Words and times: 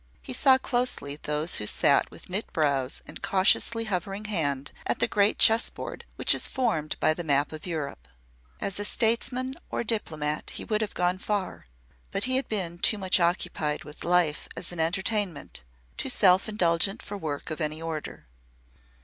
He 0.19 0.33
saw 0.33 0.57
closely 0.57 1.15
those 1.17 1.57
who 1.57 1.67
sat 1.67 2.09
with 2.09 2.27
knit 2.27 2.51
brows 2.51 3.03
and 3.05 3.21
cautiously 3.21 3.83
hovering 3.83 4.25
hand 4.25 4.71
at 4.87 4.97
the 4.97 5.07
great 5.07 5.37
chess 5.37 5.69
board 5.69 6.05
which 6.15 6.33
is 6.33 6.47
formed 6.47 6.99
by 6.99 7.13
the 7.13 7.23
map 7.23 7.51
of 7.51 7.67
Europe. 7.67 8.07
As 8.59 8.79
a 8.79 8.83
statesman 8.83 9.53
or 9.69 9.81
a 9.81 9.85
diplomat 9.85 10.53
he 10.55 10.63
would 10.63 10.81
have 10.81 10.95
gone 10.95 11.19
far, 11.19 11.67
but 12.09 12.23
he 12.23 12.35
had 12.37 12.49
been 12.49 12.79
too 12.79 12.97
much 12.97 13.19
occupied 13.19 13.83
with 13.83 14.03
Life 14.03 14.47
as 14.57 14.71
an 14.71 14.79
entertainment, 14.79 15.63
too 15.97 16.09
self 16.09 16.49
indulgent 16.49 17.03
for 17.03 17.15
work 17.15 17.51
of 17.51 17.61
any 17.61 17.79
order. 17.79 18.25